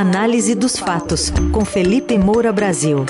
[0.00, 3.04] Análise dos fatos, com Felipe Moura Brasil.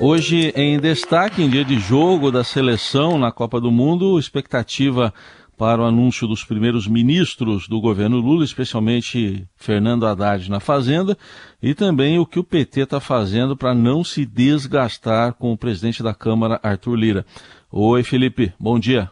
[0.00, 5.12] Hoje, em destaque, em dia de jogo da seleção na Copa do Mundo, expectativa
[5.58, 11.18] para o anúncio dos primeiros ministros do governo Lula, especialmente Fernando Haddad na Fazenda,
[11.60, 16.00] e também o que o PT está fazendo para não se desgastar com o presidente
[16.00, 17.26] da Câmara, Arthur Lira.
[17.72, 19.10] Oi, Felipe, bom dia.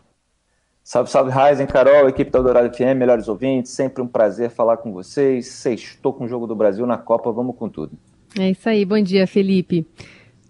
[0.82, 4.92] Salve, salve, Raizen, Carol, equipe da Dourado FM, melhores ouvintes, sempre um prazer falar com
[4.92, 5.48] vocês.
[5.48, 7.92] Sextou com o Jogo do Brasil na Copa, vamos com tudo.
[8.38, 9.86] É isso aí, bom dia, Felipe.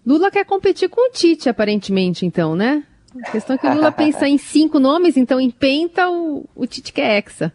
[0.05, 2.83] Lula quer competir com o Tite, aparentemente, então, né?
[3.23, 6.65] A questão é que o Lula pensa em cinco nomes, então em penta o, o
[6.65, 7.53] Tite quer hexa.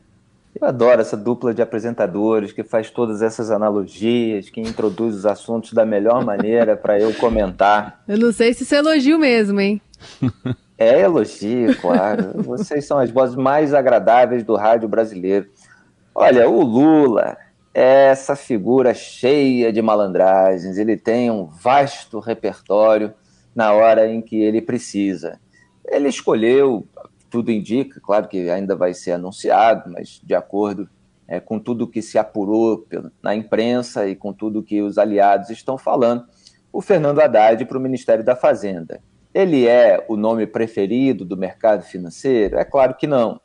[0.59, 5.73] Eu adoro essa dupla de apresentadores que faz todas essas analogias, que introduz os assuntos
[5.73, 8.03] da melhor maneira para eu comentar.
[8.09, 9.81] Eu não sei se isso é elogio mesmo, hein?
[10.79, 12.33] É elogio, claro.
[12.43, 15.49] Vocês são as vozes mais agradáveis do rádio brasileiro.
[16.15, 17.37] Olha, o Lula
[17.75, 23.13] é essa figura cheia de malandragens, ele tem um vasto repertório
[23.55, 25.39] na hora em que ele precisa.
[25.87, 26.87] Ele escolheu,
[27.29, 30.89] tudo indica, claro que ainda vai ser anunciado, mas de acordo
[31.29, 32.87] é, com tudo que se apurou
[33.23, 36.25] na imprensa e com tudo que os aliados estão falando,
[36.73, 39.01] o Fernando Haddad para o Ministério da Fazenda.
[39.37, 42.59] Ele é o nome preferido do mercado financeiro?
[42.59, 43.39] É claro que não.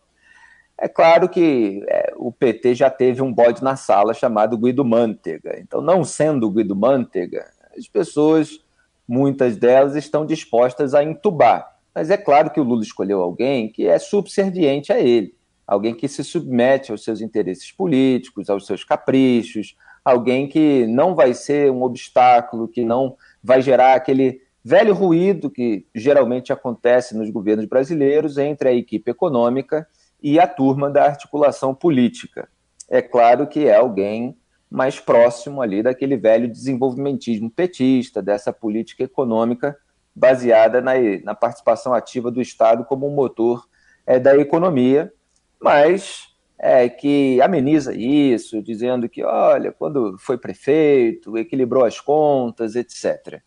[0.78, 5.60] É claro que é, o PT já teve um bode na sala chamado Guido Mantega.
[5.60, 7.46] Então, não sendo Guido Mantega,
[7.78, 8.64] as pessoas,
[9.06, 11.78] muitas delas, estão dispostas a entubar.
[11.94, 15.36] Mas é claro que o Lula escolheu alguém que é subserviente a ele,
[15.68, 19.76] alguém que se submete aos seus interesses políticos, aos seus caprichos,
[20.06, 25.86] alguém que não vai ser um obstáculo, que não vai gerar aquele velho ruído que
[25.94, 29.88] geralmente acontece nos governos brasileiros entre a equipe econômica
[30.22, 32.48] e a turma da articulação política.
[32.90, 34.38] É claro que é alguém
[34.70, 39.78] mais próximo ali daquele velho desenvolvimentismo petista, dessa política econômica
[40.16, 43.68] baseada na, na participação ativa do Estado como motor
[44.06, 45.12] é, da economia,
[45.60, 46.28] mas
[46.58, 53.42] é, que ameniza isso, dizendo que, olha, quando foi prefeito, equilibrou as contas, etc.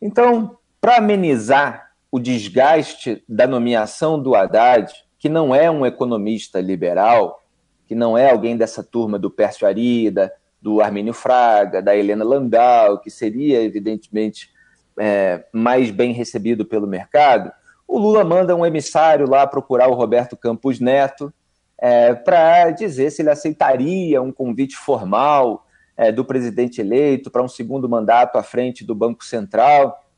[0.00, 7.42] Então, para amenizar o desgaste da nomeação do Haddad, que não é um economista liberal,
[7.86, 12.98] que não é alguém dessa turma do Pércio Arida, do Armínio Fraga, da Helena Landau,
[12.98, 14.50] que seria, evidentemente,
[14.98, 17.52] é, mais bem recebido pelo mercado,
[17.86, 21.32] o Lula manda um emissário lá procurar o Roberto Campos Neto
[21.80, 25.64] é, para dizer se ele aceitaria um convite formal
[25.98, 30.08] é, do presidente eleito para um segundo mandato à frente do Banco Central.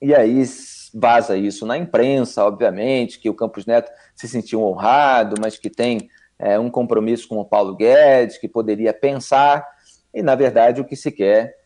[0.00, 0.44] E aí
[0.94, 6.08] vaza isso na imprensa, obviamente, que o Campos Neto se sentiu honrado, mas que tem
[6.38, 9.66] é, um compromisso com o Paulo Guedes, que poderia pensar.
[10.12, 11.56] E, na verdade, o que se quer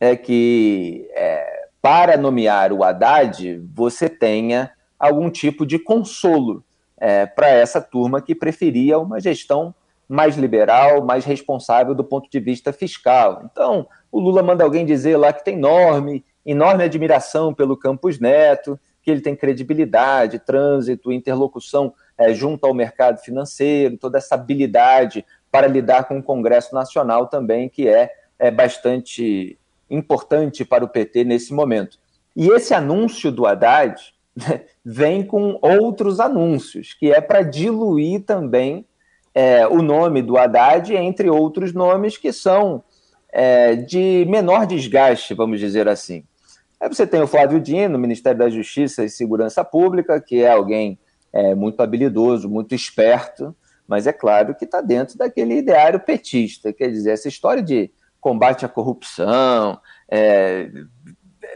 [0.00, 6.64] é que é, para nomear o Haddad, você tenha algum tipo de consolo
[6.98, 9.72] é, para essa turma que preferia uma gestão
[10.08, 13.42] mais liberal, mais responsável do ponto de vista fiscal.
[13.50, 18.78] Então, o Lula manda alguém dizer lá que tem enorme, enorme admiração pelo Campos Neto,
[19.02, 25.66] que ele tem credibilidade, trânsito, interlocução é, junto ao mercado financeiro, toda essa habilidade para
[25.66, 29.58] lidar com o Congresso Nacional também, que é, é bastante
[29.90, 31.98] importante para o PT nesse momento.
[32.34, 33.94] E esse anúncio do Haddad
[34.84, 38.86] vem com outros anúncios, que é para diluir também
[39.34, 42.82] é, o nome do Haddad entre outros nomes que são
[43.32, 46.24] é, de menor desgaste, vamos dizer assim.
[46.78, 50.50] Aí você tem o Flávio Dino, no Ministério da Justiça e Segurança Pública, que é
[50.50, 50.98] alguém
[51.32, 53.54] é, muito habilidoso, muito esperto,
[53.86, 57.90] mas é claro que está dentro daquele ideário petista, quer dizer, essa história de
[58.20, 60.68] combate à corrupção, é,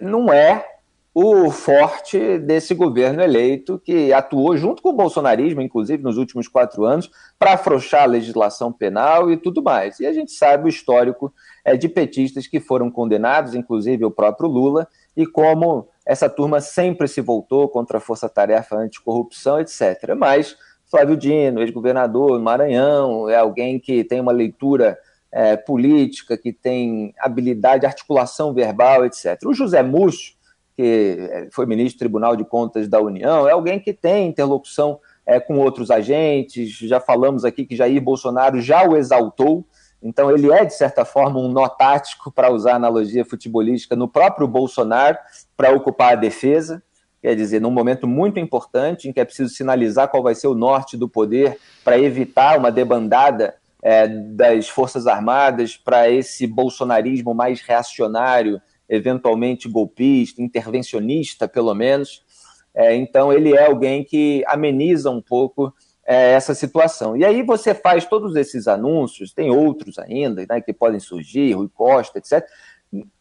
[0.01, 0.76] não é
[1.19, 6.85] o forte desse governo eleito que atuou junto com o bolsonarismo, inclusive nos últimos quatro
[6.85, 9.99] anos, para afrouxar a legislação penal e tudo mais.
[9.99, 11.33] E a gente sabe o histórico
[11.65, 14.87] é, de petistas que foram condenados, inclusive o próprio Lula,
[15.17, 20.15] e como essa turma sempre se voltou contra a força-tarefa anticorrupção, etc.
[20.15, 20.55] Mas
[20.85, 24.99] Flávio Dino, ex-governador do Maranhão, é alguém que tem uma leitura
[25.33, 29.41] é, política, que tem habilidade, articulação verbal, etc.
[29.47, 30.36] O José Múcio,
[30.77, 35.01] que é, foi ministro do Tribunal de Contas da União, é alguém que tem interlocução
[35.25, 36.71] é, com outros agentes.
[36.79, 39.65] Já falamos aqui que Jair Bolsonaro já o exaltou,
[40.03, 44.07] então ele é, de certa forma, um nó tático, para usar a analogia futebolística, no
[44.07, 45.17] próprio Bolsonaro,
[45.57, 46.83] para ocupar a defesa.
[47.23, 50.55] quer dizer, num momento muito importante em que é preciso sinalizar qual vai ser o
[50.55, 57.61] norte do poder para evitar uma debandada é, das Forças Armadas para esse bolsonarismo mais
[57.61, 62.25] reacionário, eventualmente golpista, intervencionista, pelo menos.
[62.75, 65.73] É, então, ele é alguém que ameniza um pouco
[66.07, 67.17] é, essa situação.
[67.17, 71.69] E aí você faz todos esses anúncios, tem outros ainda né, que podem surgir, Rui
[71.69, 72.47] Costa, etc.,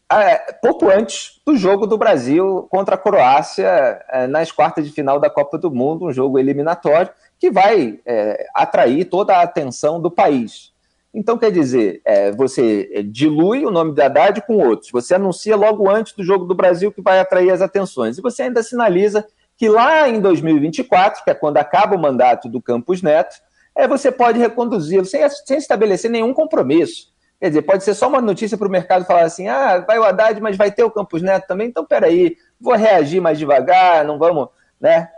[0.08, 5.18] é, pouco antes do jogo do Brasil contra a Croácia é, nas quartas de final
[5.18, 7.10] da Copa do Mundo, um jogo eliminatório
[7.40, 10.72] que vai é, atrair toda a atenção do país.
[11.16, 15.88] Então, quer dizer, é, você dilui o nome da Haddad com outros, você anuncia logo
[15.88, 19.26] antes do jogo do Brasil que vai atrair as atenções, e você ainda sinaliza
[19.56, 23.34] que lá em 2024, que é quando acaba o mandato do Campos Neto,
[23.74, 27.14] é, você pode reconduzi-lo sem, sem estabelecer nenhum compromisso.
[27.40, 30.04] Quer dizer, pode ser só uma notícia para o mercado falar assim: ah, vai o
[30.04, 34.18] Haddad, mas vai ter o Campos Neto também, então peraí, vou reagir mais devagar, não
[34.18, 34.48] vamos
[34.78, 35.08] né,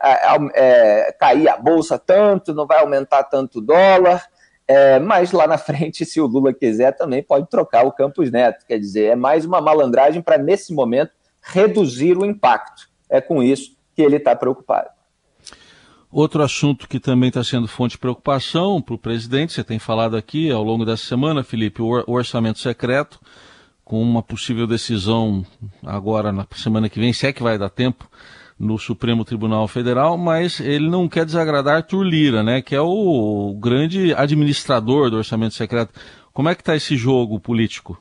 [0.54, 4.24] é, cair a bolsa tanto, não vai aumentar tanto o dólar.
[4.68, 8.66] É, mas lá na frente, se o Lula quiser, também pode trocar o Campos Neto.
[8.66, 11.12] Quer dizer, é mais uma malandragem para, nesse momento,
[11.42, 12.88] reduzir o impacto.
[13.08, 14.90] É com isso que ele está preocupado.
[16.10, 20.16] Outro assunto que também está sendo fonte de preocupação para o presidente, você tem falado
[20.16, 23.20] aqui ao longo dessa semana, Felipe, o orçamento secreto,
[23.84, 25.44] com uma possível decisão
[25.84, 28.08] agora na semana que vem, se é que vai dar tempo,
[28.58, 33.56] no Supremo Tribunal Federal, mas ele não quer desagradar Arthur Lira, né, que é o
[33.60, 35.92] grande administrador do orçamento secreto.
[36.32, 38.00] Como é que está esse jogo político?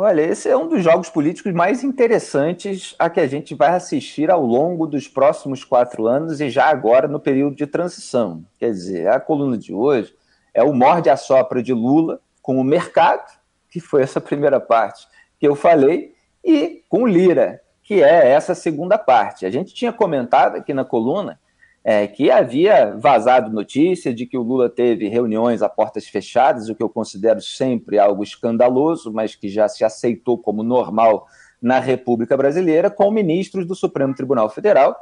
[0.00, 4.30] Olha, esse é um dos jogos políticos mais interessantes a que a gente vai assistir
[4.30, 8.44] ao longo dos próximos quatro anos e já agora no período de transição.
[8.58, 10.14] Quer dizer, a coluna de hoje
[10.54, 13.28] é o morde a sopra de Lula com o mercado,
[13.68, 15.06] que foi essa primeira parte
[15.38, 16.14] que eu falei,
[16.44, 19.46] e com Lira, que é essa segunda parte.
[19.46, 21.40] A gente tinha comentado aqui na coluna
[21.82, 26.74] é, que havia vazado notícia de que o Lula teve reuniões a portas fechadas, o
[26.74, 31.26] que eu considero sempre algo escandaloso, mas que já se aceitou como normal
[31.62, 34.94] na República Brasileira, com ministros do Supremo Tribunal Federal,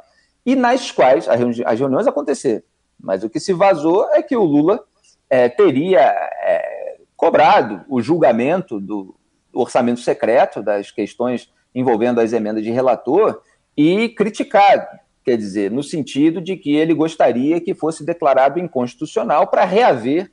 [0.45, 2.63] e nas quais as reuniões aconteceram.
[2.97, 4.81] Mas o que se vazou é que o Lula
[5.29, 9.13] é, teria é, cobrado o julgamento do
[9.51, 13.41] orçamento secreto, das questões envolvendo as emendas de relator,
[13.75, 14.87] e criticado
[15.27, 20.31] quer dizer, no sentido de que ele gostaria que fosse declarado inconstitucional para reaver,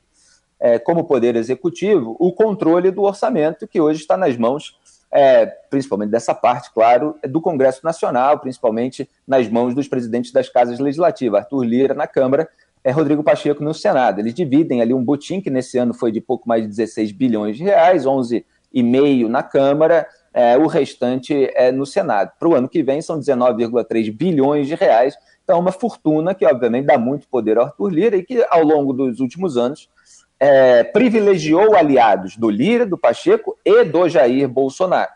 [0.57, 4.79] é, como Poder Executivo, o controle do orçamento que hoje está nas mãos,
[5.11, 10.79] é, principalmente dessa parte, claro, do Congresso Nacional, principalmente nas mãos dos presidentes das casas
[10.79, 12.47] legislativas, Arthur Lira na Câmara,
[12.81, 14.19] é, Rodrigo Pacheco no Senado.
[14.19, 17.57] Eles dividem ali um butim que nesse ano foi de pouco mais de 16 bilhões
[17.57, 22.33] de reais, 11,5 na Câmara, é, o restante é no Senado.
[22.37, 26.45] Para o ano que vem são 19,3 bilhões de reais, então é uma fortuna que
[26.45, 29.89] obviamente dá muito poder ao Arthur Lira e que ao longo dos últimos anos
[30.37, 35.11] é, privilegiou aliados do Lira, do Pacheco e do Jair Bolsonaro.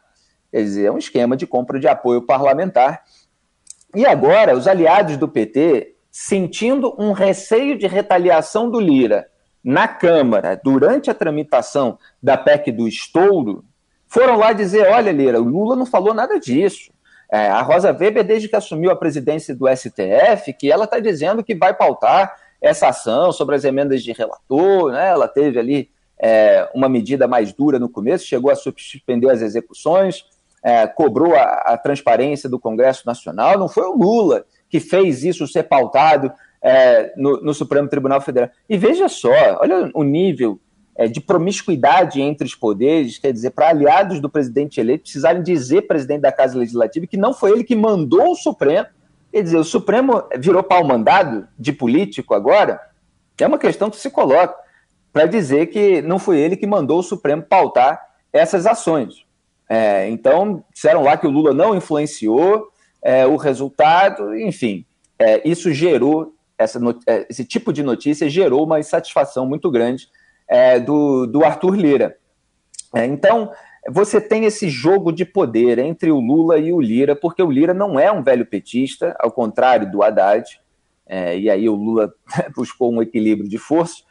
[0.49, 3.03] Quer dizer, é um esquema de compra de apoio parlamentar.
[3.93, 9.27] E agora, os aliados do PT, sentindo um receio de retaliação do Lira
[9.61, 13.65] na Câmara durante a tramitação da PEC do estouro,
[14.09, 16.91] foram lá dizer: olha, Lira, o Lula não falou nada disso.
[17.31, 21.43] É, a Rosa Weber, desde que assumiu a presidência do STF, que ela está dizendo
[21.43, 25.09] que vai pautar essa ação sobre as emendas de relator, né?
[25.09, 30.25] ela teve ali é, uma medida mais dura no começo, chegou a suspender as execuções,
[30.63, 35.47] é, cobrou a, a, transparência do Congresso Nacional, não foi o Lula que fez isso
[35.47, 36.31] ser pautado
[36.61, 38.49] é, no, no Supremo Tribunal Federal.
[38.67, 39.31] E veja só,
[39.61, 40.59] olha o nível
[40.99, 45.83] é, de promiscuidade entre os poderes, quer dizer, para aliados do presidente eleito precisarem dizer
[45.83, 48.85] presidente da Casa Legislativa que não foi ele que mandou o Supremo.
[49.31, 52.81] Quer dizer, o Supremo virou pau mandado de político agora?
[53.39, 54.53] É uma questão que se coloca
[55.13, 57.97] para dizer que não foi ele que mandou o Supremo pautar
[58.33, 59.25] essas ações.
[59.69, 62.67] É, então, disseram lá que o Lula não influenciou
[63.01, 64.85] é, o resultado, enfim,
[65.17, 66.77] é, isso gerou, essa,
[67.07, 70.09] é, esse tipo de notícia gerou uma insatisfação muito grande
[70.49, 72.17] é, do, do Arthur Lira.
[72.95, 73.51] É, então,
[73.87, 77.73] você tem esse jogo de poder entre o Lula e o Lira, porque o Lira
[77.73, 80.59] não é um velho petista, ao contrário do Haddad,
[81.05, 82.13] é, e aí o Lula
[82.55, 84.03] buscou um equilíbrio de força.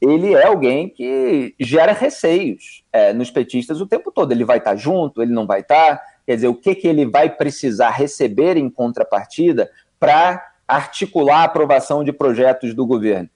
[0.00, 4.32] Ele é alguém que gera receios é, nos petistas o tempo todo.
[4.32, 6.00] Ele vai estar junto, ele não vai estar.
[6.26, 12.04] Quer dizer, o que, que ele vai precisar receber em contrapartida para articular a aprovação
[12.04, 13.28] de projetos do governo?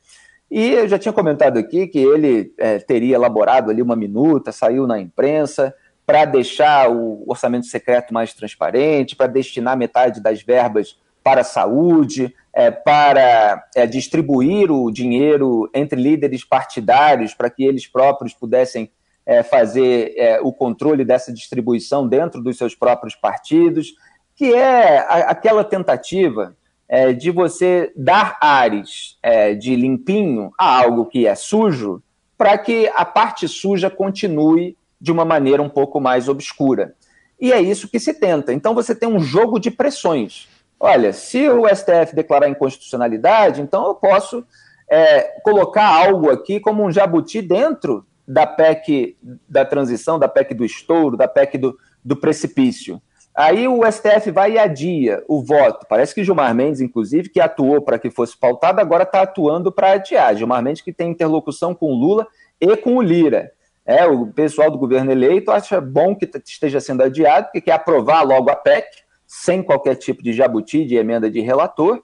[0.50, 4.86] E eu já tinha comentado aqui que ele é, teria elaborado ali uma minuta, saiu
[4.86, 5.72] na imprensa,
[6.04, 12.34] para deixar o orçamento secreto mais transparente, para destinar metade das verbas para a saúde,
[12.52, 18.90] é, para é, distribuir o dinheiro entre líderes partidários para que eles próprios pudessem
[19.24, 23.94] é, fazer é, o controle dessa distribuição dentro dos seus próprios partidos,
[24.34, 26.56] que é a, aquela tentativa
[26.92, 32.02] é, de você dar ares é, de limpinho a algo que é sujo,
[32.36, 36.96] para que a parte suja continue de uma maneira um pouco mais obscura.
[37.40, 38.52] E é isso que se tenta.
[38.52, 40.48] Então você tem um jogo de pressões.
[40.80, 44.44] Olha, se o STF declarar inconstitucionalidade, então eu posso
[44.90, 49.16] é, colocar algo aqui como um jabuti dentro da PEC
[49.48, 53.00] da transição, da PEC do estouro, da PEC do, do precipício.
[53.34, 55.86] Aí o STF vai e adia o voto.
[55.88, 59.92] Parece que Gilmar Mendes, inclusive, que atuou para que fosse pautado, agora está atuando para
[59.92, 60.36] adiar.
[60.36, 62.26] Gilmar Mendes que tem interlocução com o Lula
[62.60, 63.52] e com o Lira.
[63.86, 68.22] É, o pessoal do governo eleito acha bom que esteja sendo adiado, porque quer aprovar
[68.22, 68.86] logo a PEC,
[69.26, 72.02] sem qualquer tipo de jabuti, de emenda de relator,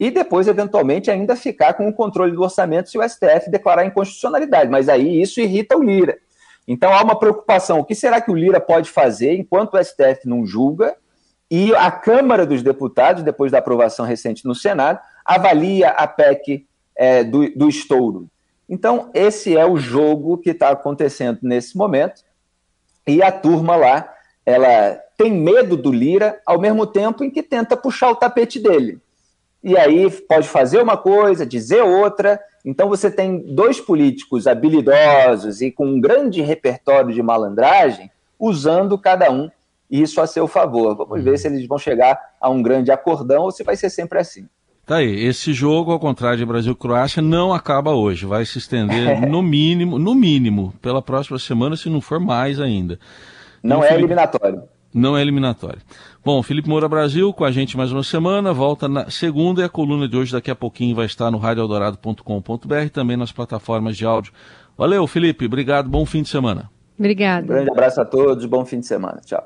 [0.00, 4.70] e depois, eventualmente, ainda ficar com o controle do orçamento se o STF declarar inconstitucionalidade.
[4.70, 6.18] Mas aí isso irrita o Lira.
[6.66, 10.26] Então há uma preocupação: o que será que o Lira pode fazer enquanto o STF
[10.26, 10.96] não julga
[11.50, 16.66] e a Câmara dos Deputados, depois da aprovação recente no Senado, avalia a PEC
[16.96, 18.26] é, do, do estouro?
[18.68, 22.22] Então, esse é o jogo que está acontecendo nesse momento.
[23.06, 24.10] E a turma lá,
[24.46, 28.98] ela tem medo do Lira, ao mesmo tempo em que tenta puxar o tapete dele.
[29.62, 35.70] E aí pode fazer uma coisa, dizer outra, então você tem dois políticos habilidosos e
[35.70, 39.50] com um grande repertório de malandragem, usando cada um
[39.90, 40.96] isso a seu favor.
[40.96, 41.24] Vamos uhum.
[41.24, 44.48] ver se eles vão chegar a um grande acordão ou se vai ser sempre assim.
[44.86, 48.26] Tá aí, esse jogo, ao contrário de Brasil-Croácia, não acaba hoje.
[48.26, 52.98] Vai se estender no mínimo, no mínimo, pela próxima semana, se não for mais ainda.
[53.62, 54.62] Não é eliminatório.
[54.94, 55.80] Não é eliminatório.
[56.24, 59.68] Bom, Felipe Moura Brasil com a gente mais uma semana, volta na segunda e a
[59.68, 64.32] coluna de hoje daqui a pouquinho vai estar no radioeldorado.com.br também nas plataformas de áudio.
[64.76, 66.70] Valeu, Felipe, obrigado, bom fim de semana.
[66.98, 67.44] Obrigado.
[67.44, 69.20] Um grande abraço a todos, bom fim de semana.
[69.24, 69.42] Tchau.